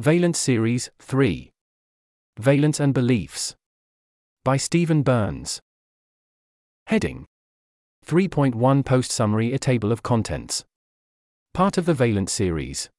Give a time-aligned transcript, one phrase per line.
[0.00, 1.50] Valence Series 3
[2.38, 3.56] Valence and Beliefs
[4.44, 5.60] by Steven Byrnes.
[6.86, 7.26] Heading
[8.06, 10.64] 3.1 Post Summary A Table of Contents.
[11.52, 12.90] Part of the Valence series.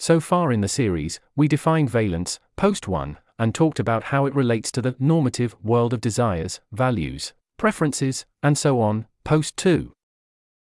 [0.00, 4.34] So far in the series, we defined valence, post 1, and talked about how it
[4.34, 9.92] relates to the normative world of desires, values, preferences, and so on, post 2.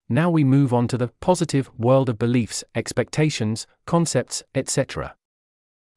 [0.10, 5.16] Now we move on to the positive world of beliefs, expectations, concepts, etc.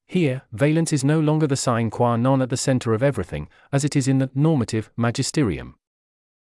[0.09, 3.85] Here, valence is no longer the sine qua non at the center of everything, as
[3.85, 5.75] it is in the normative magisterium.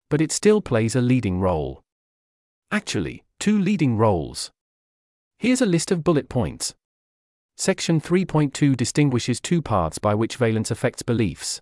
[0.09, 1.83] But it still plays a leading role.
[2.71, 4.51] Actually, two leading roles.
[5.39, 6.75] Here's a list of bullet points.
[7.59, 11.61] Section 3.2 distinguishes two paths by which valence affects beliefs.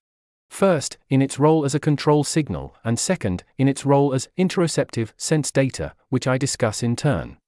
[0.49, 5.13] First, in its role as a control signal, and second, in its role as interoceptive
[5.17, 7.39] sense data, which I discuss in turn.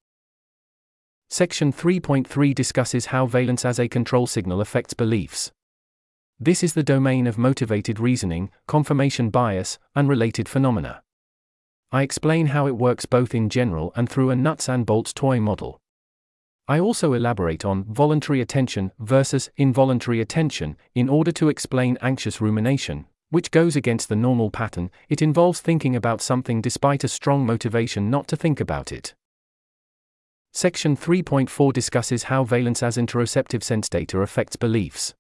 [1.33, 5.51] Section 3.3 discusses how valence as a control signal affects beliefs.
[6.39, 11.03] This is the domain of motivated reasoning, confirmation bias, and related phenomena.
[11.91, 15.41] I explain how it works both in general and through a nuts and bolts toy
[15.41, 15.81] model.
[16.69, 23.07] I also elaborate on voluntary attention versus involuntary attention in order to explain anxious rumination,
[23.31, 28.11] which goes against the normal pattern, it involves thinking about something despite a strong motivation
[28.11, 29.15] not to think about it.
[30.55, 35.15] Section 3.4 discusses how valence as interoceptive sense data affects beliefs.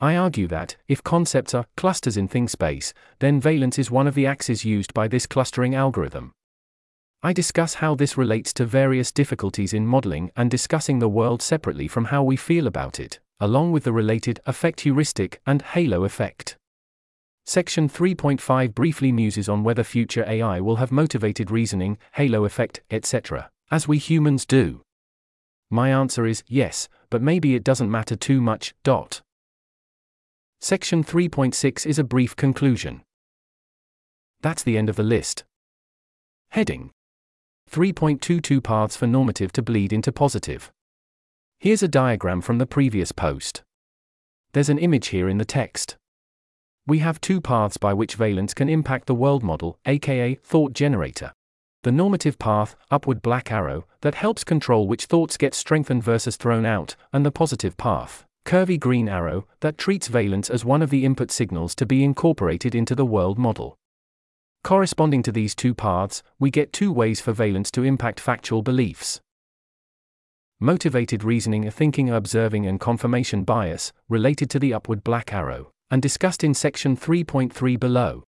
[0.00, 4.14] I argue that, if concepts are clusters in thing space, then valence is one of
[4.14, 6.32] the axes used by this clustering algorithm.
[7.22, 11.86] I discuss how this relates to various difficulties in modeling and discussing the world separately
[11.86, 16.56] from how we feel about it, along with the related affect heuristic and halo effect.
[17.44, 23.50] Section 3.5 briefly muses on whether future AI will have motivated reasoning, halo effect, etc.,
[23.70, 24.82] as we humans do.
[25.70, 28.74] My answer is yes, but maybe it doesn't matter too much.
[28.82, 29.20] Dot.
[30.60, 33.02] Section 3.6 is a brief conclusion.
[34.40, 35.44] That's the end of the list.
[36.50, 36.90] Heading
[37.70, 40.72] 3.22 Paths for normative to bleed into positive.
[41.58, 43.62] Here's a diagram from the previous post.
[44.52, 45.96] There's an image here in the text.
[46.86, 51.32] We have two paths by which valence can impact the world model, aka thought generator.
[51.84, 56.66] The normative path, upward black arrow, that helps control which thoughts get strengthened versus thrown
[56.66, 61.04] out, and the positive path, curvy green arrow, that treats valence as one of the
[61.04, 63.76] input signals to be incorporated into the world model.
[64.64, 69.20] Corresponding to these two paths, we get two ways for valence to impact factual beliefs.
[70.58, 76.42] Motivated reasoning, thinking, observing, and confirmation bias, related to the upward black arrow, and discussed
[76.42, 78.24] in section 3.3 below.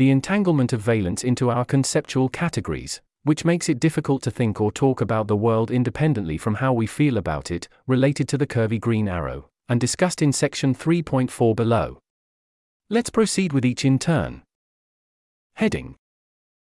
[0.00, 4.72] The entanglement of valence into our conceptual categories, which makes it difficult to think or
[4.72, 8.80] talk about the world independently from how we feel about it, related to the curvy
[8.80, 11.98] green arrow, and discussed in section 3.4 below.
[12.88, 14.40] Let's proceed with each in turn.
[15.56, 15.96] Heading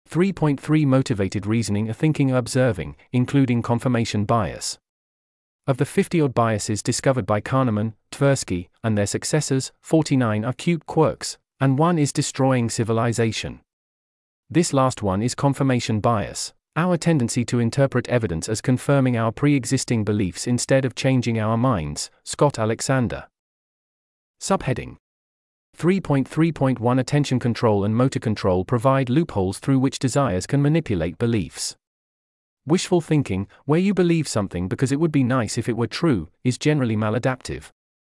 [0.09, 4.79] 3.3 Motivated Reasoning a Thinking Observing, including confirmation bias.
[5.67, 10.87] Of the 50 odd biases discovered by Kahneman, Tversky, and their successors, 49 are cute
[10.87, 13.61] quirks, and one is destroying civilization.
[14.51, 19.55] This last one is confirmation bias, our tendency to interpret evidence as confirming our pre
[19.55, 22.11] existing beliefs instead of changing our minds.
[22.25, 23.29] Scott Alexander.
[24.41, 24.97] Subheading
[25.77, 31.77] 3.3.1 Attention control and motor control provide loopholes through which desires can manipulate beliefs.
[32.67, 36.29] Wishful thinking, where you believe something because it would be nice if it were true,
[36.45, 37.71] is generally maladaptive.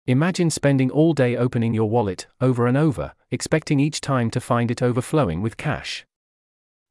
[0.08, 4.70] Imagine spending all day opening your wallet, over and over, expecting each time to find
[4.70, 6.06] it overflowing with cash.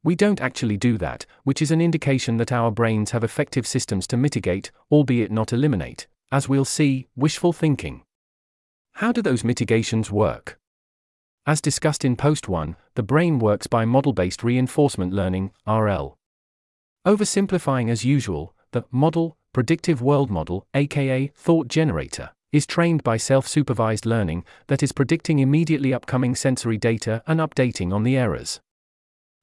[0.04, 4.06] We don't actually do that, which is an indication that our brains have effective systems
[4.08, 8.04] to mitigate, albeit not eliminate, as we'll see, wishful thinking.
[8.92, 10.60] How do those mitigations work?
[11.48, 16.20] As discussed in Post 1, the brain works by model based reinforcement learning, RL.
[17.04, 23.48] Oversimplifying as usual, the model, predictive world model, aka thought generator, is trained by self
[23.48, 28.60] supervised learning that is predicting immediately upcoming sensory data and updating on the errors.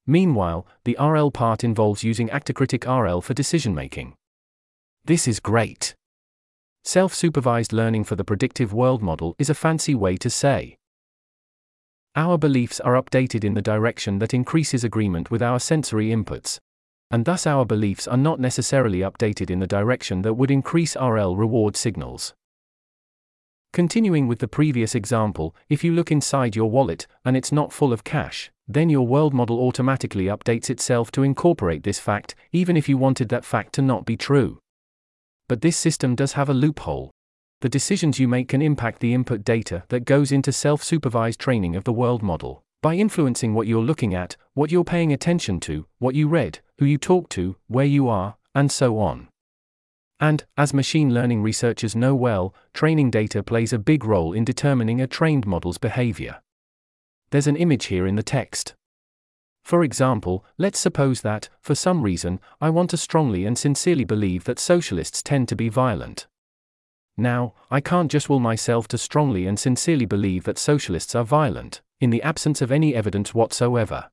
[0.07, 4.15] Meanwhile, the RL part involves using actor-critic RL for decision making.
[5.05, 5.95] This is great.
[6.83, 10.77] Self supervised learning for the predictive world model is a fancy way to say.
[12.17, 16.59] Our beliefs are updated in the direction that increases agreement with our sensory inputs.
[17.11, 21.37] And thus, our beliefs are not necessarily updated in the direction that would increase RL
[21.37, 22.35] reward signals.
[23.75, 27.93] Continuing with the previous example, if you look inside your wallet and it's not full
[27.93, 32.89] of cash, then your world model automatically updates itself to incorporate this fact, even if
[32.89, 34.61] you wanted that fact to not be true.
[35.49, 37.11] But this system does have a loophole.
[37.63, 41.75] the decisions you make can impact the input data that goes into self supervised training
[41.75, 45.85] of the world model, by influencing what you're looking at, what you're paying attention to,
[45.99, 49.27] what you read, who you talk to, where you are, and so on.
[50.21, 55.01] And, as machine learning researchers know well, training data plays a big role in determining
[55.01, 56.41] a trained model's behavior.
[57.31, 58.75] There's an image here in the text.
[59.65, 64.45] For example, let's suppose that, for some reason, I want to strongly and sincerely believe
[64.45, 66.27] that socialists tend to be violent.
[67.17, 71.81] Now, I can't just will myself to strongly and sincerely believe that socialists are violent,
[72.01, 74.11] in the absence of any evidence whatsoever.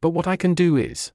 [0.00, 1.12] But what I can do is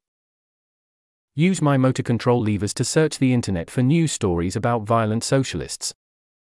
[1.36, 5.94] use my motor control levers to search the internet for news stories about violent socialists.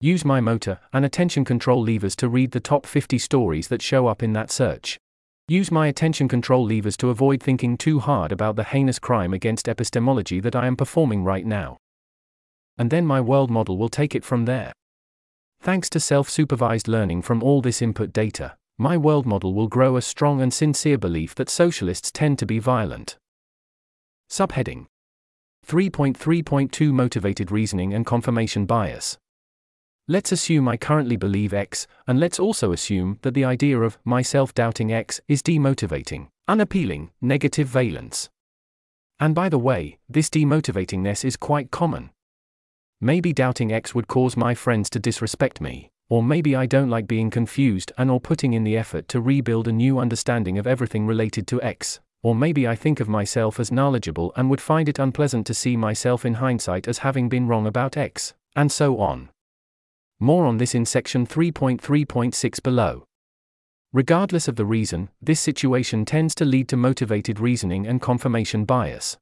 [0.01, 4.07] Use my motor and attention control levers to read the top 50 stories that show
[4.07, 4.99] up in that search.
[5.47, 9.69] Use my attention control levers to avoid thinking too hard about the heinous crime against
[9.69, 11.77] epistemology that I am performing right now.
[12.79, 14.73] And then my world model will take it from there.
[15.61, 19.97] Thanks to self supervised learning from all this input data, my world model will grow
[19.97, 23.19] a strong and sincere belief that socialists tend to be violent.
[24.31, 24.87] Subheading
[25.67, 29.19] 3.3.2 Motivated Reasoning and Confirmation Bias.
[30.07, 34.23] Let's assume I currently believe X, and let's also assume that the idea of my
[34.23, 38.31] self doubting X is demotivating, unappealing, negative valence.
[39.21, 42.11] And by the way, this demotivatingness is quite common.
[43.01, 47.07] Maybe doubting X would cause my friends to disrespect me, or maybe I don't like
[47.07, 51.07] being confused and or putting in the effort to rebuild a new understanding of everything
[51.07, 54.99] related to X, or maybe I think of myself as knowledgeable and would find it
[54.99, 59.31] unpleasant to see myself in hindsight as having been wrong about X, and so on.
[60.21, 63.05] More on this in section 3.3.6 below.
[63.93, 69.17] Regardless of the reason, this situation tends to lead to motivated reasoning and confirmation bias.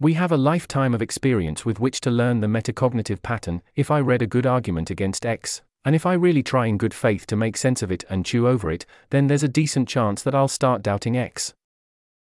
[0.00, 4.00] We have a lifetime of experience with which to learn the metacognitive pattern if I
[4.00, 7.36] read a good argument against X, and if I really try in good faith to
[7.36, 10.48] make sense of it and chew over it, then there's a decent chance that I'll
[10.48, 11.54] start doubting X.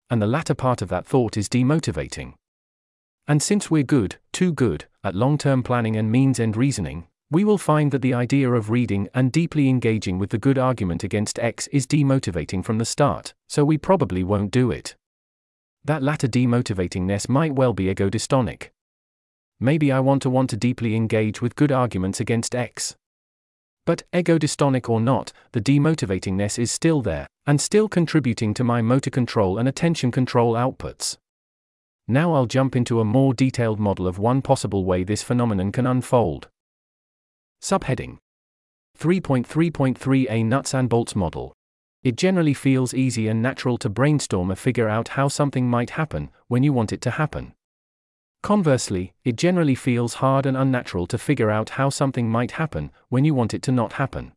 [0.09, 2.33] And the latter part of that thought is demotivating.
[3.27, 7.43] And since we're good, too good, at long term planning and means end reasoning, we
[7.43, 11.39] will find that the idea of reading and deeply engaging with the good argument against
[11.39, 14.95] X is demotivating from the start, so we probably won't do it.
[15.83, 18.69] That latter demotivatingness might well be ego dystonic.
[19.59, 22.95] Maybe I want to want to deeply engage with good arguments against X.
[23.87, 28.81] But, ego dystonic or not, the demotivatingness is still there, and still contributing to my
[28.81, 31.15] motor control and attention control outputs.
[32.05, 35.87] Now I'll jump into a more detailed model of one possible way this phenomenon can
[35.87, 36.49] unfold.
[37.61, 38.17] Subheading
[38.99, 41.53] 3.3.3 A nuts and bolts model.
[42.03, 46.29] It generally feels easy and natural to brainstorm a figure out how something might happen
[46.49, 47.53] when you want it to happen.
[48.47, 53.25] Conversely, it generally feels hard and unnatural to figure out how something might happen when
[53.25, 54.31] you want it to not happen.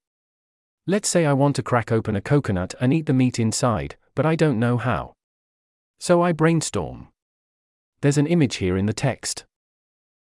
[0.85, 4.27] Let's say I want to crack open a coconut and eat the meat inside, but
[4.27, 5.13] I don't know how.
[6.01, 7.07] So I brainstorm.
[8.01, 9.45] There's an image here in the text.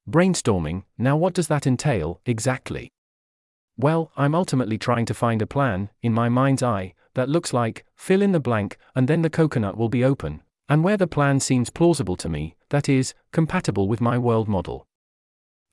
[0.09, 2.89] Brainstorming, now what does that entail, exactly?
[3.75, 7.83] Well, I'm ultimately trying to find a plan, in my mind's eye, that looks like,
[7.97, 11.39] fill in the blank, and then the coconut will be open, and where the plan
[11.39, 14.87] seems plausible to me, that is, compatible with my world model.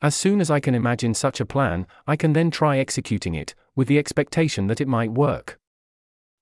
[0.03, 3.55] As soon as I can imagine such a plan, I can then try executing it,
[3.77, 5.59] with the expectation that it might work.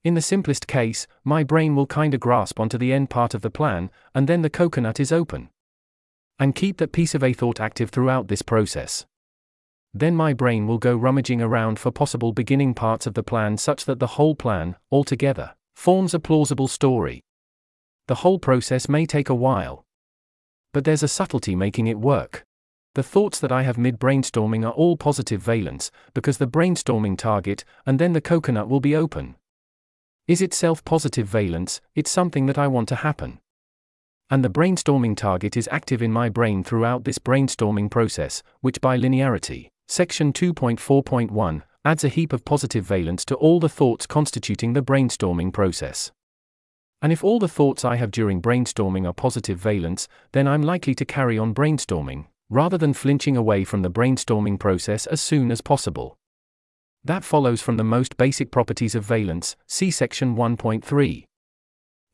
[0.04, 3.50] In the simplest case, my brain will kinda grasp onto the end part of the
[3.50, 5.50] plan, and then the coconut is open
[6.38, 9.06] and keep that piece of a thought active throughout this process.
[9.92, 13.84] Then my brain will go rummaging around for possible beginning parts of the plan such
[13.86, 17.22] that the whole plan, altogether, forms a plausible story.
[18.08, 19.84] The whole process may take a while.
[20.72, 22.44] But there's a subtlety making it work.
[22.94, 27.64] The thoughts that I have mid brainstorming are all positive valence, because the brainstorming target,
[27.84, 29.36] and then the coconut will be open.
[30.26, 33.40] Is itself positive valence, it's something that I want to happen.
[34.30, 38.98] And the brainstorming target is active in my brain throughout this brainstorming process, which by
[38.98, 44.82] linearity, section 2.4.1, adds a heap of positive valence to all the thoughts constituting the
[44.82, 46.10] brainstorming process.
[47.00, 50.94] And if all the thoughts I have during brainstorming are positive valence, then I'm likely
[50.96, 55.60] to carry on brainstorming, rather than flinching away from the brainstorming process as soon as
[55.60, 56.18] possible.
[57.04, 61.24] That follows from the most basic properties of valence, see section 1.3.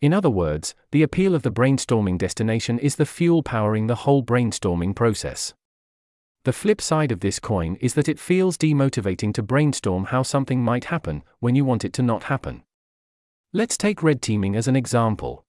[0.03, 4.23] In other words, the appeal of the brainstorming destination is the fuel powering the whole
[4.23, 5.55] brainstorming process.
[6.45, 10.63] The flip side of this coin is that it feels demotivating to brainstorm how something
[10.63, 12.65] might happen when you want it to not happen.
[13.57, 15.45] Let's take red teaming as an example.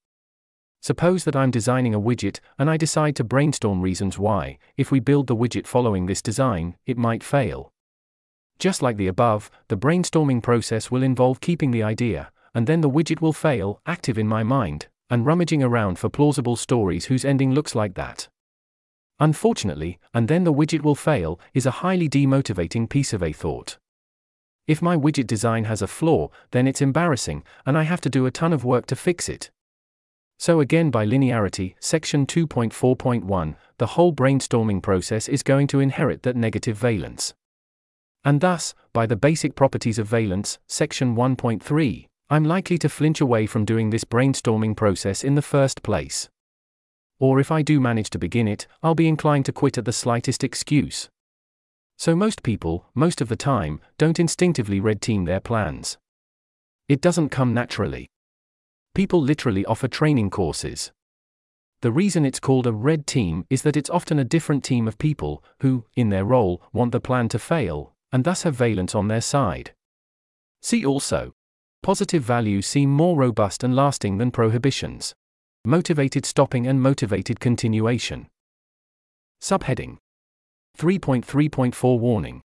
[0.80, 5.00] Suppose that I'm designing a widget and I decide to brainstorm reasons why, if we
[5.00, 7.74] build the widget following this design, it might fail.
[8.60, 12.92] Just like the above, the brainstorming process will involve keeping the idea, and then the
[12.92, 17.56] widget will fail, active in my mind, and rummaging around for plausible stories whose ending
[17.56, 18.28] looks like that.
[19.20, 23.80] Unfortunately, and then the widget will fail, is a highly demotivating piece of a thought.
[24.68, 28.26] If my widget design has a flaw, then it's embarrassing, and I have to do
[28.26, 29.52] a ton of work to fix it.
[30.38, 36.36] So, again, by linearity, section 2.4.1, the whole brainstorming process is going to inherit that
[36.36, 37.34] negative valence.
[38.24, 43.46] And thus, by the basic properties of valence, section 1.3, I'm likely to flinch away
[43.46, 46.28] from doing this brainstorming process in the first place.
[47.20, 49.94] Or if I do manage to begin it, I'll be inclined to quit at the
[49.94, 51.08] slightest excuse.
[51.98, 55.98] So most people, most of the time, don't instinctively red team their plans.
[56.88, 58.10] It doesn't come naturally.
[58.94, 60.92] People literally offer training courses.
[61.82, 64.98] The reason it's called a red team is that it's often a different team of
[64.98, 69.08] people who, in their role, want the plan to fail, and thus have valence on
[69.08, 69.74] their side.
[70.62, 71.34] See also
[71.86, 75.14] Positive values seem more robust and lasting than prohibitions.
[75.64, 78.28] Motivated stopping and motivated continuation.
[79.40, 79.98] Subheading
[80.78, 82.42] 3.3.4 Warning.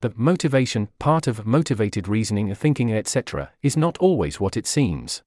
[0.00, 5.22] The motivation part of motivated reasoning, thinking, etc., is not always what it seems.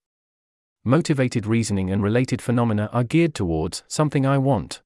[0.84, 4.82] Motivated reasoning and related phenomena are geared towards something I want.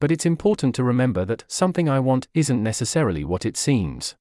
[0.00, 4.14] But it's important to remember that something I want isn't necessarily what it seems.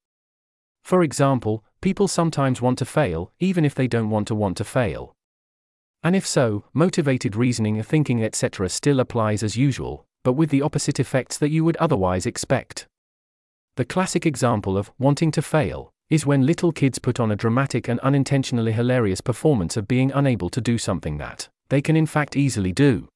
[0.83, 4.63] For example, people sometimes want to fail, even if they don't want to want to
[4.63, 5.13] fail.
[6.01, 8.69] And if so, motivated reasoning, thinking, etc.
[8.69, 12.87] still applies as usual, but with the opposite effects that you would otherwise expect.
[13.75, 17.87] The classic example of wanting to fail is when little kids put on a dramatic
[17.87, 22.35] and unintentionally hilarious performance of being unable to do something that they can in fact
[22.35, 23.07] easily do.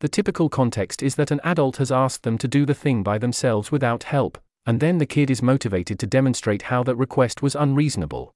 [0.00, 3.16] The typical context is that an adult has asked them to do the thing by
[3.16, 7.54] themselves without help, and then the kid is motivated to demonstrate how that request was
[7.54, 8.34] unreasonable.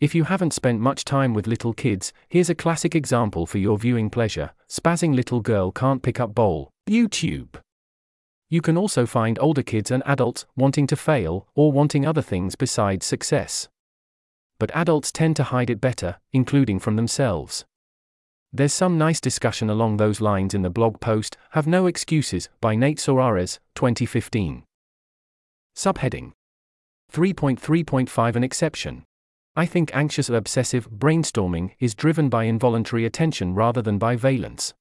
[0.00, 3.76] If you haven't spent much time with little kids, here's a classic example for your
[3.78, 7.60] viewing pleasure Spazzing Little Girl Can't Pick Up Bowl, YouTube.
[8.50, 12.56] You can also find older kids and adults wanting to fail or wanting other things
[12.56, 13.68] besides success.
[14.58, 17.64] But adults tend to hide it better, including from themselves.
[18.50, 22.74] There's some nice discussion along those lines in the blog post, Have No Excuses, by
[22.74, 24.64] Nate Soares, 2015.
[25.76, 26.32] Subheading
[27.12, 29.04] 3.3.5 An exception.
[29.54, 34.72] I think anxious obsessive brainstorming is driven by involuntary attention rather than by valence.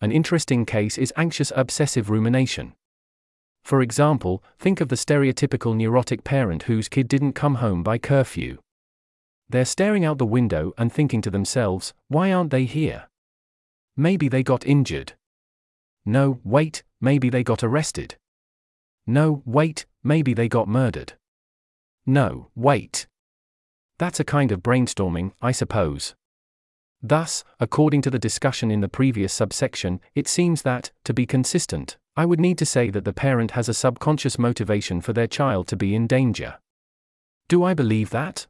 [0.00, 2.74] An interesting case is anxious obsessive rumination.
[3.64, 8.58] For example, think of the stereotypical neurotic parent whose kid didn't come home by curfew.
[9.48, 13.08] They're staring out the window and thinking to themselves, why aren't they here?
[13.96, 15.14] Maybe they got injured.
[16.04, 18.16] No, wait, maybe they got arrested.
[19.06, 21.14] No, wait, maybe they got murdered.
[22.04, 23.06] No, wait.
[23.98, 26.14] That's a kind of brainstorming, I suppose.
[27.02, 31.96] Thus, according to the discussion in the previous subsection, it seems that, to be consistent,
[32.16, 35.68] I would need to say that the parent has a subconscious motivation for their child
[35.68, 36.58] to be in danger.
[37.48, 38.46] Do I believe that?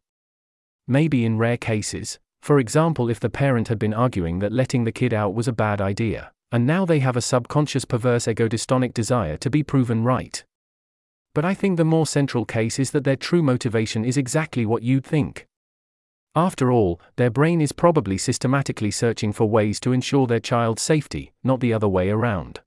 [0.87, 4.93] Maybe in rare cases, for example, if the parent had been arguing that letting the
[4.93, 9.37] kid out was a bad idea and now they have a subconscious perverse ego-dystonic desire
[9.37, 10.45] to be proven right.
[11.35, 14.83] But I think the more central case is that their true motivation is exactly what
[14.83, 15.47] you'd think.
[16.37, 21.33] After all, their brain is probably systematically searching for ways to ensure their child's safety,
[21.43, 22.61] not the other way around.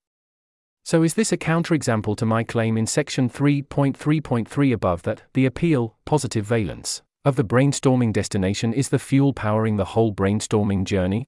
[0.83, 5.95] So, is this a counterexample to my claim in section 3.3.3 above that the appeal,
[6.03, 11.27] positive valence, of the brainstorming destination is the fuel powering the whole brainstorming journey?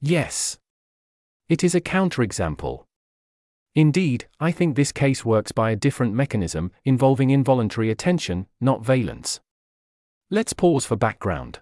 [0.00, 0.58] Yes.
[1.48, 2.84] It is a counterexample.
[3.74, 9.40] Indeed, I think this case works by a different mechanism, involving involuntary attention, not valence.
[10.30, 11.60] Let's pause for background.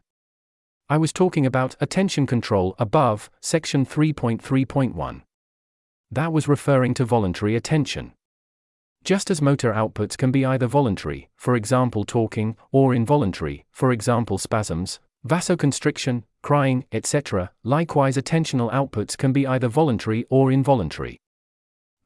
[0.88, 5.22] I was talking about attention control above, section 3.3.1.
[6.10, 8.14] That was referring to voluntary attention.
[9.04, 14.36] Just as motor outputs can be either voluntary, for example talking, or involuntary, for example
[14.36, 21.20] spasms, vasoconstriction, crying, etc., likewise attentional outputs can be either voluntary or involuntary.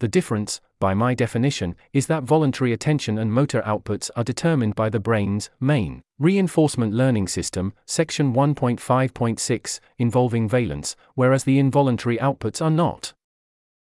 [0.00, 4.88] The difference, by my definition, is that voluntary attention and motor outputs are determined by
[4.88, 12.71] the brain's main reinforcement learning system, section 1.5.6, involving valence, whereas the involuntary outputs are
[12.71, 13.12] not.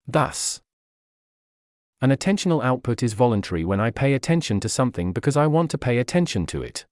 [0.06, 0.60] Thus,
[2.00, 5.78] an attentional output is voluntary when I pay attention to something because I want to
[5.78, 6.86] pay attention to it.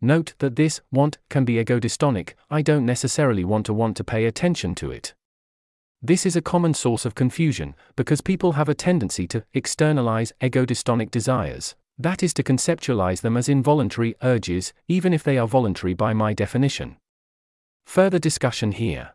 [0.00, 4.24] Note that this want can be ego-dystonic, I don't necessarily want to want to pay
[4.24, 5.12] attention to it.
[6.04, 11.12] This is a common source of confusion, because people have a tendency to externalize ego-dystonic
[11.12, 16.12] desires, That is to conceptualize them as involuntary urges, even if they are voluntary by
[16.14, 16.96] my definition.
[17.86, 19.12] Further discussion here.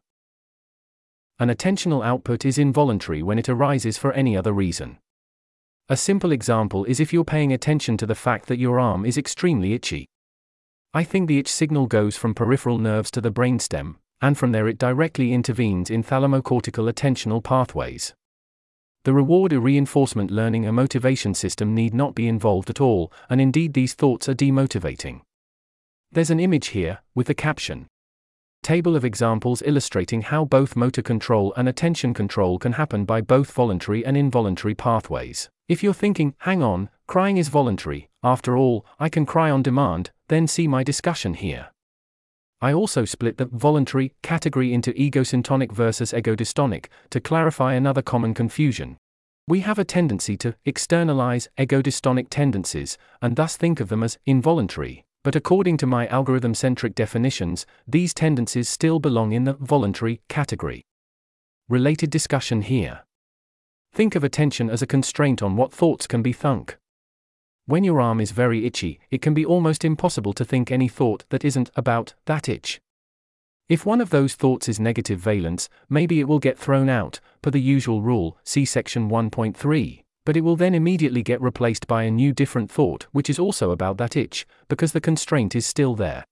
[1.39, 5.00] An attentional output is involuntary when it arises for any other reason.
[5.89, 9.17] A simple example is if you're paying attention to the fact that your arm is
[9.17, 10.08] extremely itchy.
[10.94, 14.67] I think the itch signal goes from peripheral nerves to the brainstem, and from there
[14.67, 18.13] it directly intervenes in thalamocortical attentional pathways.
[19.03, 23.39] The reward or reinforcement learning a motivation system need not be involved at all, and
[23.39, 25.21] indeed these thoughts are demotivating.
[26.12, 27.88] There's an image here, with the caption
[28.63, 33.51] Table of examples illustrating how both motor control and attention control can happen by both
[33.51, 35.50] voluntary and involuntary pathways.
[35.69, 40.12] If you're thinking, hang on, crying is voluntary, after all, I can cry on demand,
[40.27, 41.69] then see my discussion here.
[42.59, 48.97] I also split the voluntary category into egosyntonic versus egodystonic to clarify another common confusion.
[49.47, 55.05] We have a tendency to externalize egodystonic tendencies and thus think of them as involuntary,
[55.23, 60.81] but according to my algorithm centric definitions, these tendencies still belong in the voluntary category.
[61.69, 63.03] Related discussion here.
[63.93, 66.77] Think of attention as a constraint on what thoughts can be thunk.
[67.67, 71.25] When your arm is very itchy, it can be almost impossible to think any thought
[71.31, 72.79] that isn't about that itch.
[73.67, 77.51] If one of those thoughts is negative valence, maybe it will get thrown out, per
[77.51, 82.12] the usual rule, see section 1.3, but it will then immediately get replaced by a
[82.12, 86.24] new different thought which is also about that itch, because the constraint is still there.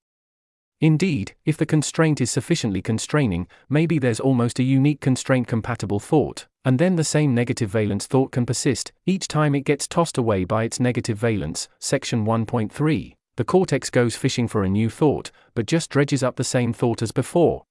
[0.80, 6.48] Indeed, if the constraint is sufficiently constraining, maybe there's almost a unique constraint compatible thought,
[6.65, 10.43] and then the same negative valence thought can persist, each time it gets tossed away
[10.43, 11.69] by its negative valence.
[11.79, 16.43] Section 1.3 The cortex goes fishing for a new thought, but just dredges up the
[16.43, 17.65] same thought as before.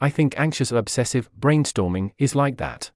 [0.00, 2.92] I think anxious obsessive brainstorming is like that.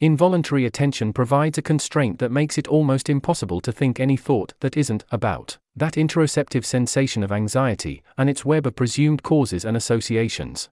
[0.00, 4.76] Involuntary attention provides a constraint that makes it almost impossible to think any thought that
[4.76, 10.68] isn't about that interoceptive sensation of anxiety and its web of presumed causes and associations.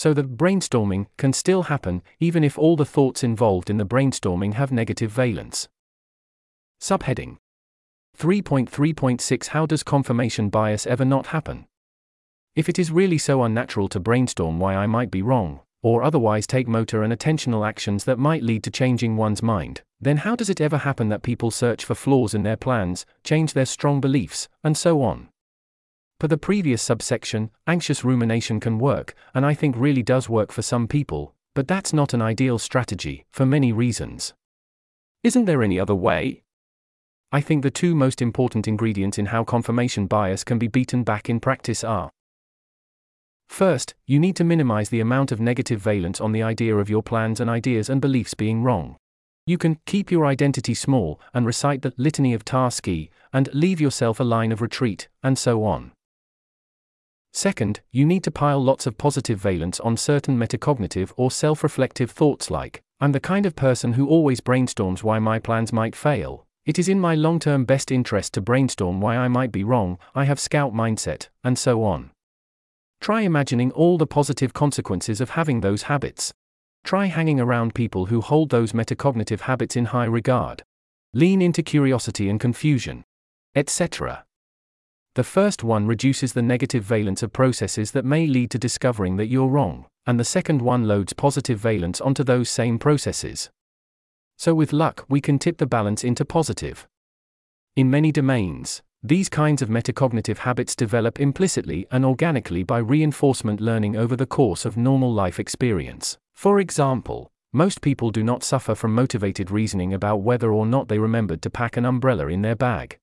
[0.00, 4.54] So that brainstorming can still happen even if all the thoughts involved in the brainstorming
[4.54, 5.68] have negative valence.
[6.80, 7.36] Subheading
[8.18, 11.66] 3.3.6 How does confirmation bias ever not happen?
[12.56, 16.46] If it is really so unnatural to brainstorm why I might be wrong, or otherwise
[16.46, 20.48] take motor and attentional actions that might lead to changing one's mind, then how does
[20.48, 24.48] it ever happen that people search for flaws in their plans, change their strong beliefs,
[24.64, 25.28] and so on?
[26.20, 30.60] Per the previous subsection, anxious rumination can work, and I think really does work for
[30.60, 34.34] some people, but that's not an ideal strategy, for many reasons.
[35.22, 36.42] Isn't there any other way?
[37.32, 41.30] I think the two most important ingredients in how confirmation bias can be beaten back
[41.30, 42.10] in practice are
[43.48, 47.02] First, you need to minimize the amount of negative valence on the idea of your
[47.02, 48.98] plans and ideas and beliefs being wrong.
[49.46, 54.20] You can keep your identity small and recite the litany of Tarski and leave yourself
[54.20, 55.92] a line of retreat, and so on.
[57.32, 62.10] Second, you need to pile lots of positive valence on certain metacognitive or self reflective
[62.10, 66.46] thoughts like, I'm the kind of person who always brainstorms why my plans might fail.
[66.66, 69.98] It is in my long term best interest to brainstorm why I might be wrong,
[70.14, 72.10] I have scout mindset, and so on.
[73.00, 76.34] Try imagining all the positive consequences of having those habits.
[76.84, 80.62] Try hanging around people who hold those metacognitive habits in high regard.
[81.14, 83.04] Lean into curiosity and confusion,
[83.54, 84.24] etc.
[85.16, 89.26] The first one reduces the negative valence of processes that may lead to discovering that
[89.26, 93.50] you're wrong, and the second one loads positive valence onto those same processes.
[94.36, 96.86] So, with luck, we can tip the balance into positive.
[97.74, 103.96] In many domains, these kinds of metacognitive habits develop implicitly and organically by reinforcement learning
[103.96, 106.18] over the course of normal life experience.
[106.34, 110.98] For example, most people do not suffer from motivated reasoning about whether or not they
[110.98, 112.98] remembered to pack an umbrella in their bag.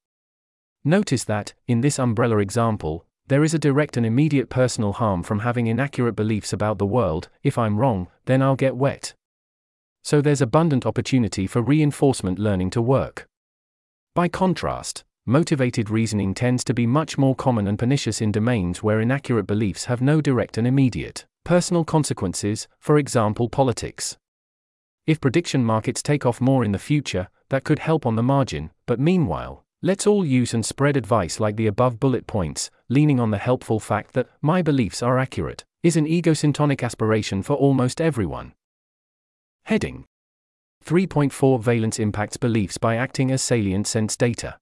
[0.87, 5.39] Notice that, in this umbrella example, there is a direct and immediate personal harm from
[5.39, 9.13] having inaccurate beliefs about the world if I'm wrong, then I'll get wet.
[10.01, 13.27] So there's abundant opportunity for reinforcement learning to work.
[14.15, 19.01] By contrast, motivated reasoning tends to be much more common and pernicious in domains where
[19.01, 24.17] inaccurate beliefs have no direct and immediate personal consequences, for example, politics.
[25.05, 28.71] If prediction markets take off more in the future, that could help on the margin,
[28.85, 33.31] but meanwhile, let's all use and spread advice like the above bullet points, leaning on
[33.31, 38.51] the helpful fact that my beliefs are accurate, is an egosyntonic aspiration for almost everyone.
[39.63, 40.03] Heading
[40.85, 44.57] 3.4 Valence impacts beliefs by acting as salient sense data.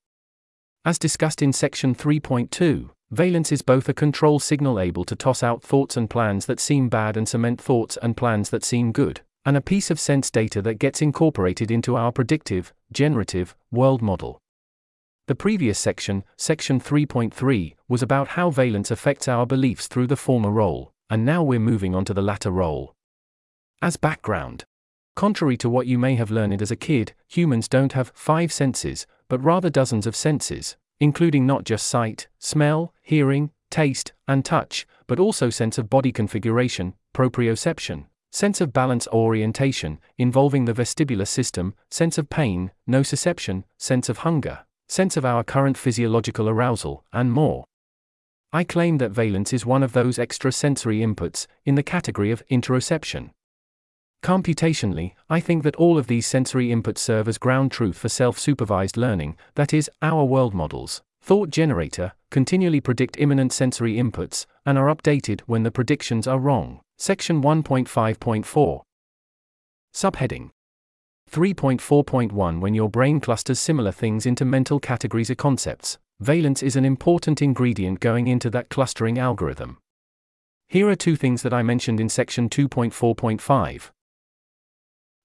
[0.85, 5.63] As discussed in section 3.2, valence is both a control signal able to toss out
[5.63, 9.57] thoughts and plans that seem bad and cement thoughts and plans that seem good, and
[9.57, 14.39] a piece of sense data that gets incorporated into our predictive, generative, world model.
[15.27, 20.51] The previous section, section 3.3, was about how valence affects our beliefs through the former
[20.51, 22.93] role, and now we're moving on to the latter role.
[23.81, 24.65] As background,
[25.15, 29.07] contrary to what you may have learned as a kid, humans don't have five senses,
[29.27, 35.19] but rather dozens of senses, including not just sight, smell, hearing, taste, and touch, but
[35.19, 42.19] also sense of body configuration, proprioception, sense of balance orientation, involving the vestibular system, sense
[42.19, 47.65] of pain, nociception, sense of hunger, sense of our current physiological arousal, and more.
[48.53, 53.31] I claim that valence is one of those extrasensory inputs, in the category of interoception.
[54.23, 58.39] Computationally, I think that all of these sensory inputs serve as ground truth for self
[58.39, 64.77] supervised learning, that is, our world models, thought generator, continually predict imminent sensory inputs, and
[64.77, 66.79] are updated when the predictions are wrong.
[66.97, 68.81] Section 1.5.4.
[69.93, 70.49] Subheading
[71.31, 76.85] 3.4.1 When your brain clusters similar things into mental categories or concepts, valence is an
[76.85, 79.77] important ingredient going into that clustering algorithm.
[80.67, 83.91] Here are two things that I mentioned in section 2.4.5.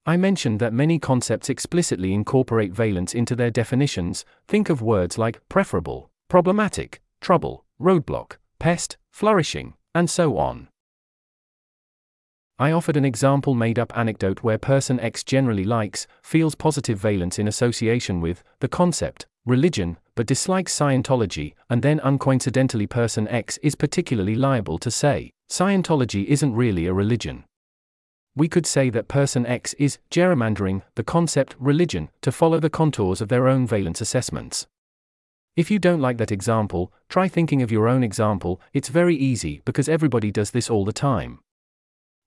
[0.06, 4.24] I mentioned that many concepts explicitly incorporate valence into their definitions.
[4.48, 10.69] Think of words like preferable, problematic, trouble, roadblock, pest, flourishing, and so on.
[12.60, 17.38] I offered an example made up anecdote where person X generally likes, feels positive valence
[17.38, 23.74] in association with, the concept, religion, but dislikes Scientology, and then uncoincidentally person X is
[23.74, 27.44] particularly liable to say, Scientology isn't really a religion.
[28.36, 33.22] We could say that person X is gerrymandering the concept religion to follow the contours
[33.22, 34.66] of their own valence assessments.
[35.56, 39.62] If you don't like that example, try thinking of your own example, it's very easy
[39.64, 41.38] because everybody does this all the time.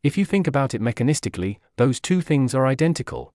[0.03, 3.33] If you think about it mechanistically, those two things are identical.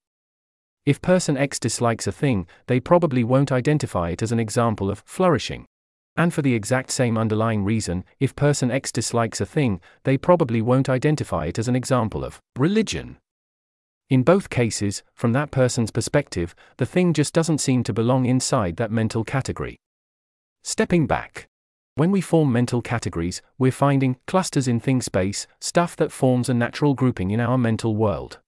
[0.84, 5.02] If person X dislikes a thing, they probably won't identify it as an example of
[5.06, 5.64] flourishing.
[6.14, 10.60] And for the exact same underlying reason, if person X dislikes a thing, they probably
[10.60, 13.16] won't identify it as an example of religion.
[14.10, 18.76] In both cases, from that person's perspective, the thing just doesn't seem to belong inside
[18.76, 19.78] that mental category.
[20.64, 21.46] Stepping back.
[21.98, 26.54] When we form mental categories, we're finding clusters in thing space, stuff that forms a
[26.54, 28.38] natural grouping in our mental world.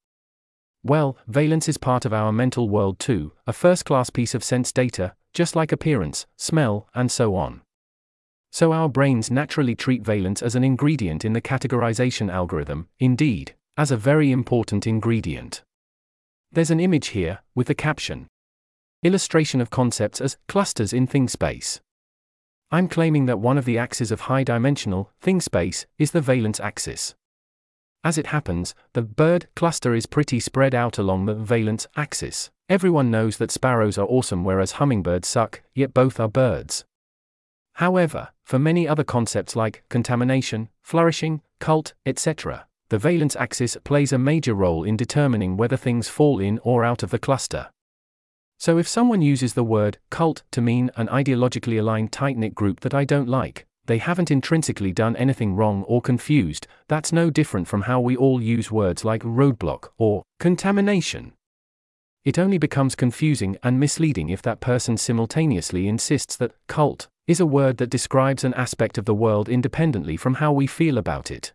[0.84, 4.70] Well, valence is part of our mental world too, a first class piece of sense
[4.70, 7.62] data, just like appearance, smell, and so on.
[8.52, 13.90] So our brains naturally treat valence as an ingredient in the categorization algorithm, indeed, as
[13.90, 15.64] a very important ingredient.
[16.52, 18.28] There's an image here, with the caption
[19.02, 21.80] Illustration of concepts as clusters in thing space.
[22.72, 26.60] I'm claiming that one of the axes of high dimensional, thing space, is the valence
[26.60, 27.16] axis.
[28.04, 32.50] As it happens, the bird cluster is pretty spread out along the valence axis.
[32.68, 36.84] Everyone knows that sparrows are awesome whereas hummingbirds suck, yet both are birds.
[37.74, 44.18] However, for many other concepts like contamination, flourishing, cult, etc., the valence axis plays a
[44.18, 47.70] major role in determining whether things fall in or out of the cluster.
[48.60, 52.80] So if someone uses the word cult to mean an ideologically aligned tight knit group
[52.80, 57.68] that I don't like, they haven't intrinsically done anything wrong or confused, that's no different
[57.68, 61.32] from how we all use words like roadblock or contamination.
[62.22, 67.46] It only becomes confusing and misleading if that person simultaneously insists that cult is a
[67.46, 71.54] word that describes an aspect of the world independently from how we feel about it.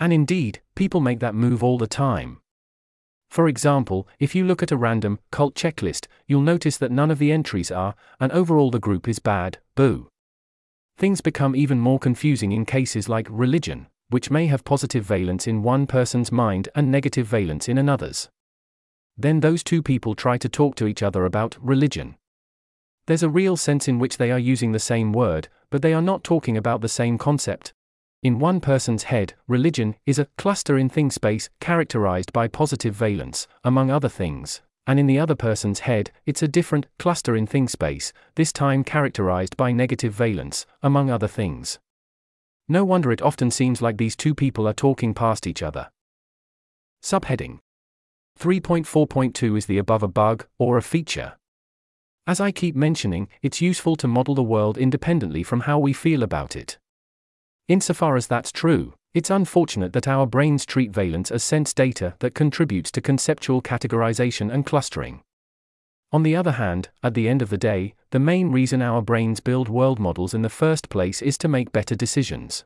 [0.00, 2.40] And indeed, people make that move all the time.
[3.28, 7.18] For example, if you look at a random cult checklist, you'll notice that none of
[7.18, 10.08] the entries are, and overall the group is bad, boo.
[10.96, 15.62] Things become even more confusing in cases like religion, which may have positive valence in
[15.62, 18.28] one person's mind and negative valence in another's.
[19.18, 22.16] Then those two people try to talk to each other about religion.
[23.06, 26.02] There's a real sense in which they are using the same word, but they are
[26.02, 27.72] not talking about the same concept,
[28.22, 33.46] in one person's head, religion is a cluster in thing space characterized by positive valence,
[33.62, 37.68] among other things, and in the other person's head, it's a different cluster in thing
[37.68, 41.78] space, this time characterized by negative valence, among other things.
[42.68, 45.90] No wonder it often seems like these two people are talking past each other.
[47.02, 47.60] Subheading
[48.38, 51.34] 3.4.2 is the above a bug, or a feature.
[52.26, 56.22] As I keep mentioning, it's useful to model the world independently from how we feel
[56.22, 56.78] about it.
[57.68, 62.34] Insofar as that's true, it's unfortunate that our brains treat valence as sense data that
[62.34, 65.22] contributes to conceptual categorization and clustering.
[66.12, 69.40] On the other hand, at the end of the day, the main reason our brains
[69.40, 72.64] build world models in the first place is to make better decisions.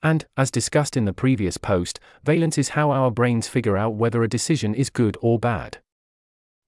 [0.00, 4.22] And, as discussed in the previous post, valence is how our brains figure out whether
[4.22, 5.78] a decision is good or bad.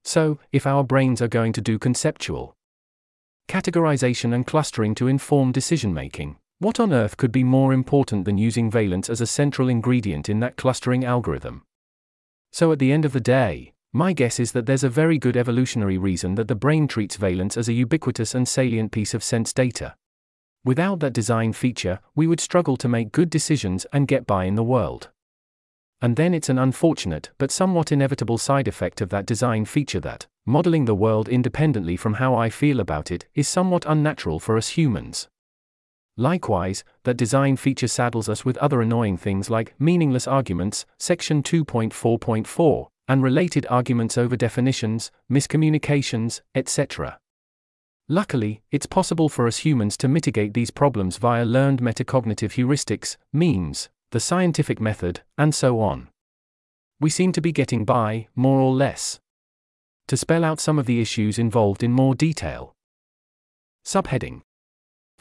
[0.03, 2.55] So, if our brains are going to do conceptual
[3.47, 6.37] categorization and clustering to inform decision making.
[6.59, 10.39] What on earth could be more important than using valence as a central ingredient in
[10.39, 11.61] that clustering algorithm?
[12.51, 15.37] So, at the end of the day, my guess is that there's a very good
[15.37, 19.53] evolutionary reason that the brain treats valence as a ubiquitous and salient piece of sense
[19.53, 19.95] data.
[20.65, 24.55] Without that design feature, we would struggle to make good decisions and get by in
[24.55, 25.11] the world.
[26.01, 30.25] And then it's an unfortunate but somewhat inevitable side effect of that design feature that,
[30.47, 34.69] modeling the world independently from how I feel about it, is somewhat unnatural for us
[34.69, 35.27] humans.
[36.19, 42.87] Likewise, that design feature saddles us with other annoying things like meaningless arguments, section 2.4.4,
[43.07, 47.19] and related arguments over definitions, miscommunications, etc.
[48.09, 53.89] Luckily, it's possible for us humans to mitigate these problems via learned metacognitive heuristics, memes,
[54.11, 56.07] the scientific method, and so on.
[56.99, 59.19] We seem to be getting by, more or less.
[60.07, 62.73] To spell out some of the issues involved in more detail.
[63.85, 64.41] Subheading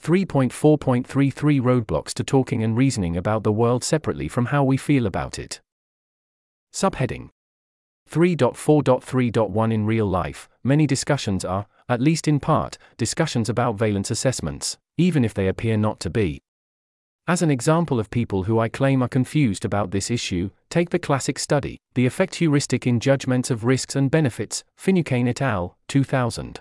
[0.07, 5.37] 3.4.33 Roadblocks to talking and reasoning about the world separately from how we feel about
[5.37, 5.61] it.
[6.73, 7.31] Subheading
[8.09, 14.79] 3.4.3.1 In real life, many discussions are, at least in part, discussions about valence assessments,
[14.97, 16.41] even if they appear not to be.
[17.27, 21.01] As an example of people who I claim are confused about this issue, take the
[21.01, 26.61] classic study, The Affect Heuristic in Judgments of Risks and Benefits, Finucane et al., 2000.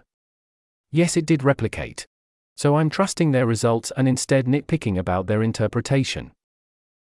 [0.90, 2.08] Yes, it did replicate.
[2.56, 6.32] So I'm trusting their results and instead nitpicking about their interpretation.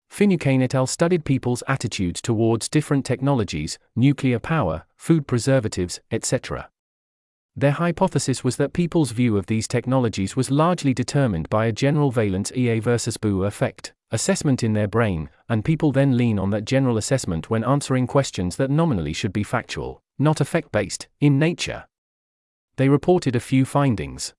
[0.09, 0.87] Finucane et al.
[0.87, 6.69] studied people's attitudes towards different technologies, nuclear power, food preservatives, etc.
[7.55, 12.09] Their hypothesis was that people's view of these technologies was largely determined by a general
[12.09, 16.65] valence EA versus BOO affect assessment in their brain, and people then lean on that
[16.65, 21.85] general assessment when answering questions that nominally should be factual, not affect based, in nature.
[22.77, 24.33] They reported a few findings.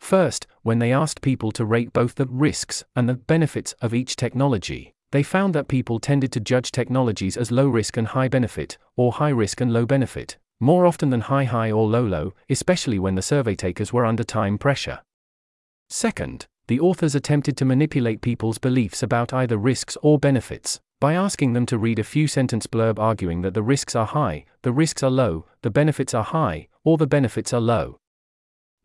[0.00, 4.16] First, when they asked people to rate both the risks and the benefits of each
[4.16, 8.76] technology, they found that people tended to judge technologies as low risk and high benefit,
[8.96, 12.98] or high risk and low benefit, more often than high high or low low, especially
[12.98, 15.00] when the survey takers were under time pressure.
[15.88, 21.52] Second, the authors attempted to manipulate people's beliefs about either risks or benefits by asking
[21.52, 25.02] them to read a few sentence blurb arguing that the risks are high, the risks
[25.02, 27.96] are low, the benefits are high, or the benefits are low.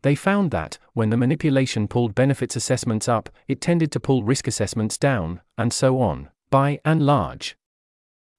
[0.06, 4.46] They found that, when the manipulation pulled benefits assessments up, it tended to pull risk
[4.46, 7.56] assessments down, and so on, by and large.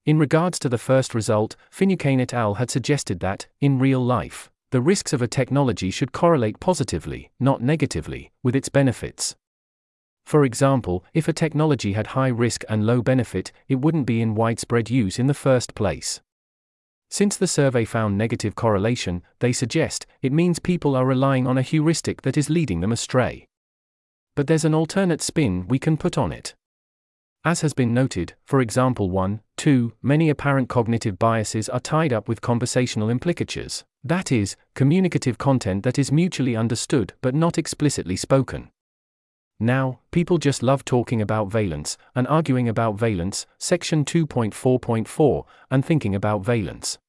[0.05, 2.53] In regards to the first result, Finucane et al.
[2.53, 7.61] had suggested that, in real life, the risks of a technology should correlate positively, not
[7.61, 9.35] negatively, with its benefits.
[10.25, 14.35] For example, if a technology had high risk and low benefit, it wouldn't be in
[14.35, 16.21] widespread use in the first place.
[17.09, 21.61] Since the survey found negative correlation, they suggest it means people are relying on a
[21.61, 23.47] heuristic that is leading them astray.
[24.35, 26.53] But there's an alternate spin we can put on it.
[27.45, 32.27] As has been noted, for example 1, 2, many apparent cognitive biases are tied up
[32.27, 38.69] with conversational implicatures, that is, communicative content that is mutually understood but not explicitly spoken.
[39.59, 46.13] Now, people just love talking about valence, and arguing about valence, section 2.4.4, and thinking
[46.13, 46.99] about valence.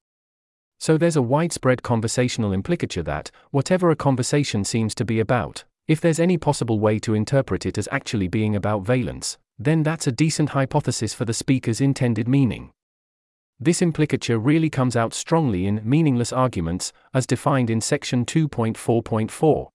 [0.79, 6.01] So there's a widespread conversational implicature that, whatever a conversation seems to be about, if
[6.01, 10.11] there's any possible way to interpret it as actually being about valence, then that's a
[10.11, 12.71] decent hypothesis for the speaker's intended meaning.
[13.59, 19.67] This implicature really comes out strongly in meaningless arguments, as defined in section 2.4.4.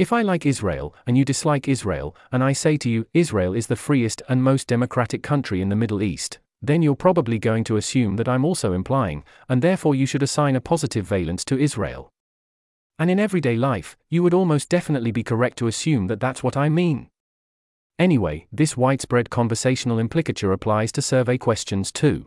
[0.00, 3.66] If I like Israel, and you dislike Israel, and I say to you, Israel is
[3.66, 7.76] the freest and most democratic country in the Middle East, then you're probably going to
[7.76, 12.08] assume that I'm also implying, and therefore you should assign a positive valence to Israel.
[12.98, 16.56] And in everyday life, you would almost definitely be correct to assume that that's what
[16.56, 17.10] I mean.
[17.98, 22.24] Anyway, this widespread conversational implicature applies to survey questions too.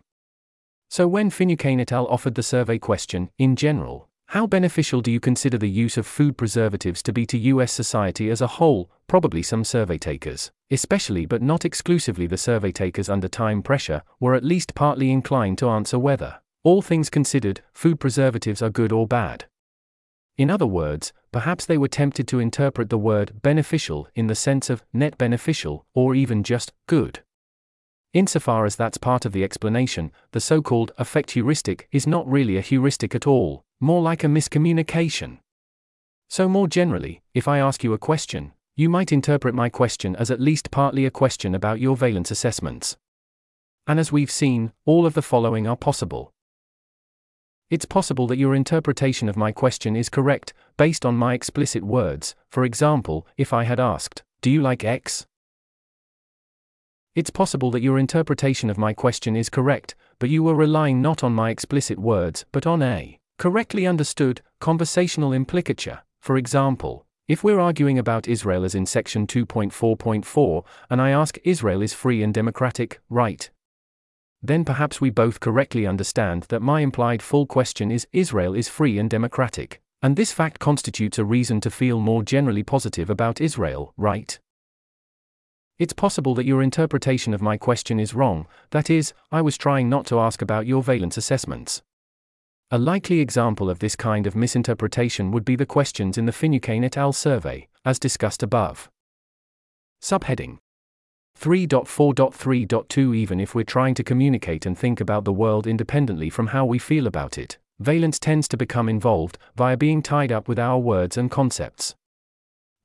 [0.92, 2.06] So when Finucane et al.
[2.06, 6.36] offered the survey question, in general, how beneficial do you consider the use of food
[6.36, 8.90] preservatives to be to US society as a whole?
[9.06, 14.34] Probably some survey takers, especially but not exclusively the survey takers under time pressure, were
[14.34, 19.06] at least partly inclined to answer whether, all things considered, food preservatives are good or
[19.06, 19.46] bad.
[20.36, 24.68] In other words, perhaps they were tempted to interpret the word beneficial in the sense
[24.68, 27.20] of net beneficial, or even just good.
[28.14, 32.58] Insofar as that's part of the explanation, the so called affect heuristic is not really
[32.58, 35.40] a heuristic at all, more like a miscommunication.
[36.30, 40.32] So, more generally, if I ask you a question, you might interpret my question as
[40.32, 42.96] at least partly a question about your valence assessments.
[43.86, 46.32] And as we've seen, all of the following are possible.
[47.70, 52.36] It's possible that your interpretation of my question is correct, based on my explicit words,
[52.50, 55.26] for example, if I had asked, Do you like X?
[57.16, 61.22] It's possible that your interpretation of my question is correct, but you were relying not
[61.22, 66.00] on my explicit words, but on a correctly understood conversational implicature.
[66.22, 71.82] For example, if we're arguing about Israel as in section 2.4.4, and I ask Israel
[71.82, 73.52] is free and democratic, right?
[74.42, 78.98] Then perhaps we both correctly understand that my implied full question is Israel is free
[78.98, 83.94] and democratic, and this fact constitutes a reason to feel more generally positive about Israel,
[83.98, 84.40] right?
[85.80, 89.90] It's possible that your interpretation of my question is wrong, that is, I was trying
[89.90, 91.82] not to ask about your valence assessments.
[92.74, 96.84] A likely example of this kind of misinterpretation would be the questions in the Finucane
[96.84, 97.14] et al.
[97.14, 98.90] survey, as discussed above.
[100.02, 100.58] Subheading
[101.40, 106.66] 3.4.3.2 Even if we're trying to communicate and think about the world independently from how
[106.66, 110.80] we feel about it, valence tends to become involved via being tied up with our
[110.80, 111.94] words and concepts.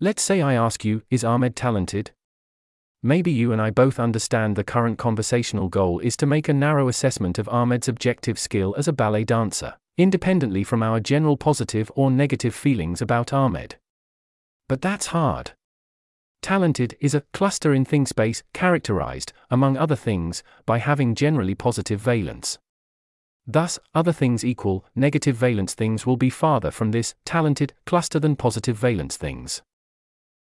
[0.00, 2.10] Let's say I ask you, Is Ahmed talented?
[3.02, 6.88] Maybe you and I both understand the current conversational goal is to make a narrow
[6.88, 12.10] assessment of Ahmed's objective skill as a ballet dancer, independently from our general positive or
[12.10, 13.76] negative feelings about Ahmed.
[14.68, 15.52] But that's hard.
[16.42, 22.00] Talented is a cluster in thing space characterized, among other things, by having generally positive
[22.00, 22.58] valence.
[23.46, 28.36] Thus, other things equal, negative valence things will be farther from this talented cluster than
[28.36, 29.62] positive valence things.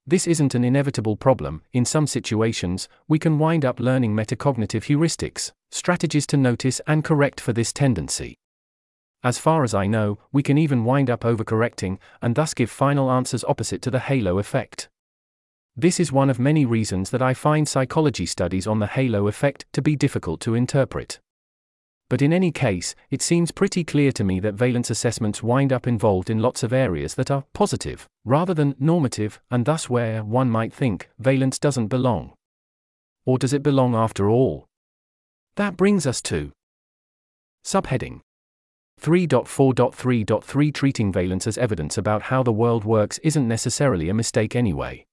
[0.06, 5.52] This isn't an inevitable problem, in some situations, we can wind up learning metacognitive heuristics,
[5.70, 8.36] strategies to notice and correct for this tendency.
[9.22, 13.10] As far as I know, we can even wind up overcorrecting, and thus give final
[13.10, 14.90] answers opposite to the halo effect.
[15.74, 19.64] This is one of many reasons that I find psychology studies on the halo effect
[19.72, 21.18] to be difficult to interpret.
[22.10, 25.86] But in any case, it seems pretty clear to me that valence assessments wind up
[25.86, 30.50] involved in lots of areas that are positive, rather than normative, and thus where one
[30.50, 32.32] might think valence doesn't belong.
[33.24, 34.66] Or does it belong after all?
[35.56, 36.52] That brings us to
[37.64, 38.20] Subheading
[39.00, 45.06] 3.4.3.3 Treating valence as evidence about how the world works isn't necessarily a mistake anyway.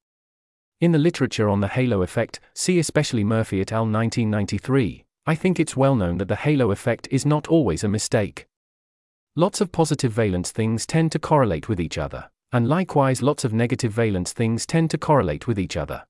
[0.81, 3.83] In the literature on the halo effect, see especially Murphy et al.
[3.83, 8.47] 1993, I think it's well known that the halo effect is not always a mistake.
[9.35, 13.53] Lots of positive valence things tend to correlate with each other, and likewise lots of
[13.53, 16.05] negative valence things tend to correlate with each other.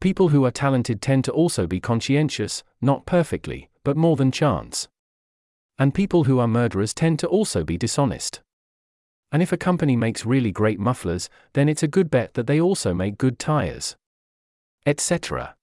[0.00, 4.88] People who are talented tend to also be conscientious, not perfectly, but more than chance.
[5.78, 8.42] And people who are murderers tend to also be dishonest.
[9.32, 12.60] And if a company makes really great mufflers, then it's a good bet that they
[12.60, 13.96] also make good tires.
[14.84, 15.54] Etc.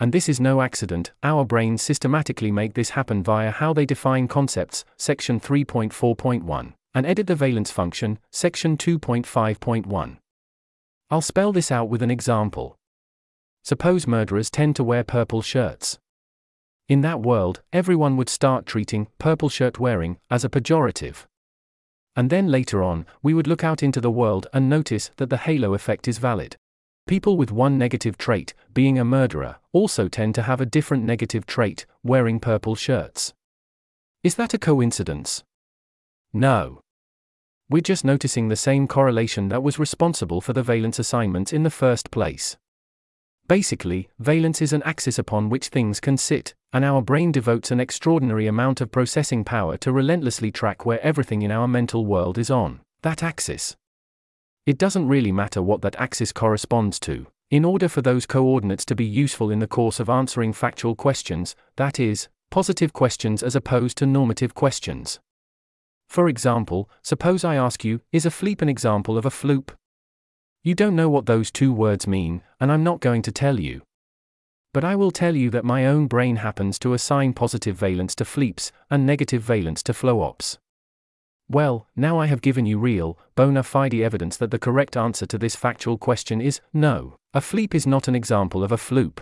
[0.00, 4.28] And this is no accident, our brains systematically make this happen via how they define
[4.28, 10.16] concepts, section 3.4.1, and edit the valence function, section 2.5.1.
[11.10, 12.78] I'll spell this out with an example.
[13.62, 15.98] Suppose murderers tend to wear purple shirts.
[16.88, 21.26] In that world, everyone would start treating purple shirt wearing as a pejorative.
[22.16, 25.36] And then later on, we would look out into the world and notice that the
[25.36, 26.56] halo effect is valid.
[27.10, 31.44] People with one negative trait, being a murderer, also tend to have a different negative
[31.44, 33.34] trait, wearing purple shirts.
[34.22, 35.42] Is that a coincidence?
[36.32, 36.82] No.
[37.68, 41.68] We're just noticing the same correlation that was responsible for the valence assignment in the
[41.68, 42.56] first place.
[43.48, 47.80] Basically, valence is an axis upon which things can sit, and our brain devotes an
[47.80, 52.50] extraordinary amount of processing power to relentlessly track where everything in our mental world is
[52.52, 53.74] on that axis.
[54.66, 57.26] It doesn't really matter what that axis corresponds to.
[57.50, 61.56] In order for those coordinates to be useful in the course of answering factual questions,
[61.76, 65.18] that is, positive questions as opposed to normative questions.
[66.08, 69.70] For example, suppose I ask you, is a fleep an example of a floop?
[70.62, 73.82] You don't know what those two words mean, and I'm not going to tell you.
[74.74, 78.24] But I will tell you that my own brain happens to assign positive valence to
[78.24, 80.58] fleeps and negative valence to floops.
[81.50, 85.36] Well, now I have given you real, bona fide evidence that the correct answer to
[85.36, 87.16] this factual question is no.
[87.34, 89.18] A fleep is not an example of a floop.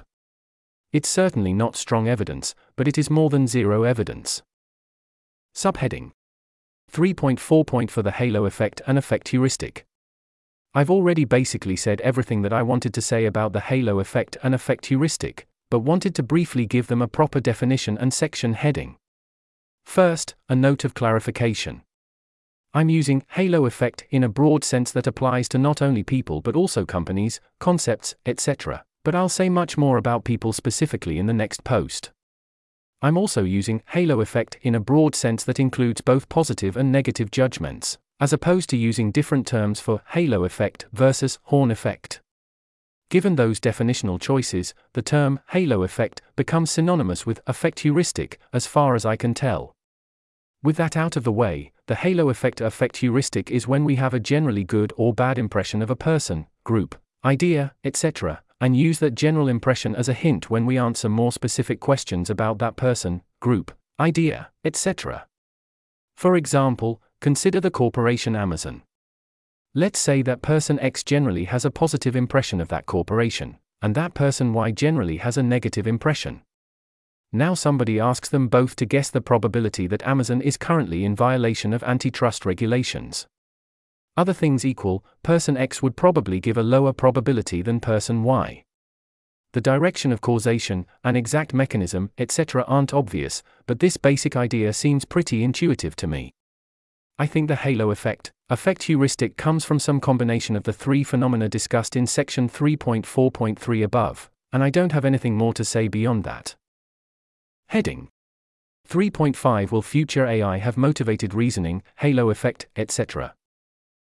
[0.93, 4.43] It's certainly not strong evidence, but it is more than zero evidence.
[5.55, 6.11] Subheading
[6.93, 9.87] 3.4 point for the halo effect and affect heuristic.
[10.75, 14.55] I've already basically said everything that I wanted to say about the halo effect and
[14.55, 18.99] affect heuristic, but wanted to briefly give them a proper definition and section heading.
[19.87, 21.85] First, a note of clarification.
[22.75, 26.55] I'm using halo effect in a broad sense that applies to not only people but
[26.55, 28.85] also companies, concepts, etc.
[29.05, 32.11] But I'll say much more about people specifically in the next post.
[33.01, 37.31] I'm also using halo effect in a broad sense that includes both positive and negative
[37.31, 42.21] judgments, as opposed to using different terms for halo effect versus horn effect.
[43.09, 48.95] Given those definitional choices, the term halo effect becomes synonymous with affect heuristic, as far
[48.95, 49.73] as I can tell.
[50.63, 54.13] With that out of the way, the halo effect affect heuristic is when we have
[54.13, 59.15] a generally good or bad impression of a person, group, idea, etc., and use that
[59.15, 63.71] general impression as a hint when we answer more specific questions about that person, group,
[64.01, 65.27] idea, etc.
[66.17, 68.83] For example, consider the corporation Amazon.
[69.75, 74.15] Let's say that person X generally has a positive impression of that corporation, and that
[74.15, 76.43] person Y generally has a negative impression.
[77.33, 81.75] Now somebody asks them both to guess the probability that Amazon is currently in violation
[81.75, 83.27] of antitrust regulations.
[84.17, 88.65] Other things equal, person X would probably give a lower probability than person Y.
[89.53, 92.65] The direction of causation, an exact mechanism, etc.
[92.67, 96.33] aren't obvious, but this basic idea seems pretty intuitive to me.
[97.19, 101.49] I think the halo effect, affect heuristic comes from some combination of the three phenomena
[101.49, 106.57] discussed in section 3.4.3 above, and I don't have anything more to say beyond that.
[107.71, 108.09] Heading
[108.89, 113.35] 3.5 Will future AI have motivated reasoning, halo effect, etc.?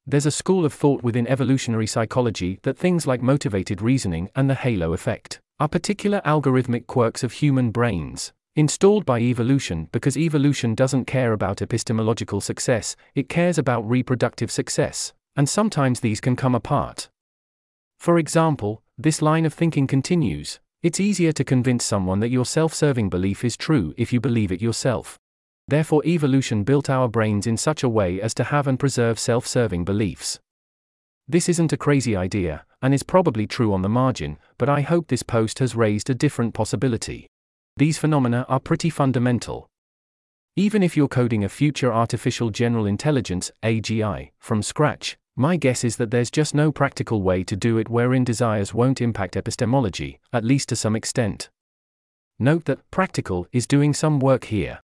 [0.07, 4.55] There's a school of thought within evolutionary psychology that things like motivated reasoning and the
[4.55, 11.05] halo effect are particular algorithmic quirks of human brains, installed by evolution because evolution doesn't
[11.05, 17.11] care about epistemological success, it cares about reproductive success, and sometimes these can come apart.
[17.99, 22.75] For example, this line of thinking continues it's easier to convince someone that your self
[22.75, 25.19] serving belief is true if you believe it yourself.
[25.69, 29.47] Therefore, evolution built our brains in such a way as to have and preserve self
[29.47, 30.41] serving beliefs.
[31.29, 35.07] This isn't a crazy idea, and is probably true on the margin, but I hope
[35.07, 37.29] this post has raised a different possibility.
[37.77, 39.69] These phenomena are pretty fundamental.
[40.57, 45.97] Even if you're coding a future artificial general intelligence, AGI, from scratch, my guess is
[45.97, 50.45] that there's just no practical way to do it wherein desires won't impact epistemology, at
[50.45, 51.49] least to some extent.
[52.39, 54.81] Note that practical is doing some work here.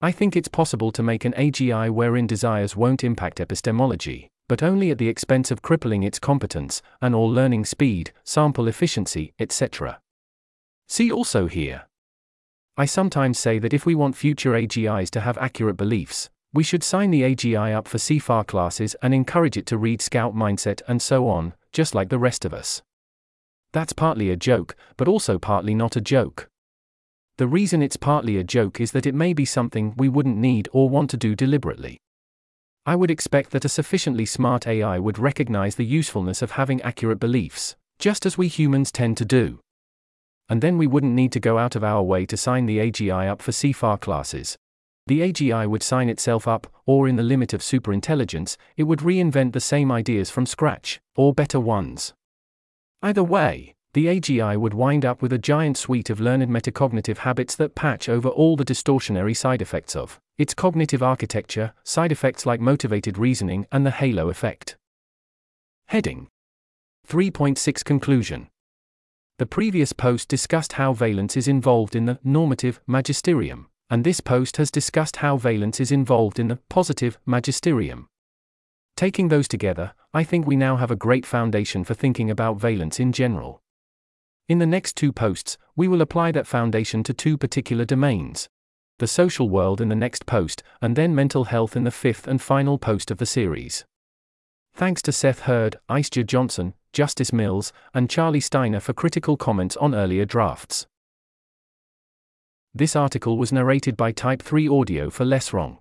[0.00, 4.90] I think it's possible to make an AGI wherein desires won't impact epistemology, but only
[4.90, 10.00] at the expense of crippling its competence, and or learning speed, sample efficiency, etc.
[10.88, 11.86] See also here.
[12.76, 16.84] I sometimes say that if we want future AGIs to have accurate beliefs, we should
[16.84, 21.00] sign the AGI up for CFAR classes and encourage it to read Scout Mindset and
[21.00, 22.82] so on, just like the rest of us.
[23.72, 26.50] That's partly a joke, but also partly not a joke.
[27.38, 30.68] The reason it's partly a joke is that it may be something we wouldn't need
[30.72, 31.98] or want to do deliberately.
[32.84, 37.18] I would expect that a sufficiently smart AI would recognize the usefulness of having accurate
[37.18, 39.60] beliefs, just as we humans tend to do.
[40.50, 43.26] And then we wouldn't need to go out of our way to sign the AGI
[43.26, 44.58] up for CFAR classes.
[45.06, 49.52] The AGI would sign itself up, or in the limit of superintelligence, it would reinvent
[49.52, 52.14] the same ideas from scratch, or better ones.
[53.02, 57.56] Either way, the AGI would wind up with a giant suite of learned metacognitive habits
[57.56, 62.60] that patch over all the distortionary side effects of its cognitive architecture, side effects like
[62.60, 64.76] motivated reasoning and the halo effect.
[65.88, 66.28] Heading
[67.06, 68.48] 3.6 Conclusion
[69.38, 74.56] The previous post discussed how valence is involved in the normative magisterium and this post
[74.56, 78.08] has discussed how valence is involved in the positive magisterium.
[78.96, 82.98] Taking those together, I think we now have a great foundation for thinking about valence
[82.98, 83.60] in general.
[84.48, 88.48] In the next two posts, we will apply that foundation to two particular domains
[88.98, 92.40] the social world in the next post, and then mental health in the fifth and
[92.40, 93.84] final post of the series.
[94.72, 99.94] Thanks to Seth Herd, Aysja Johnson, Justis Mills, and Charlie Steiner for critical comments on
[99.94, 100.86] earlier drafts.
[102.74, 105.76] This article was narrated by Type 3 Audio for Less Wrong.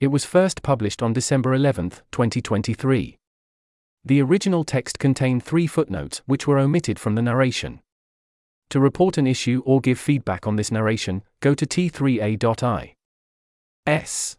[0.00, 3.18] It was first published on December 11, 2023.
[4.04, 7.78] The original text contained three footnotes which were omitted from the narration.
[8.70, 12.94] To report an issue or give feedback on this narration, go to t3a.i.
[13.86, 14.36] S.